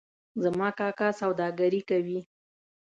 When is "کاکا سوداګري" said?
0.79-1.81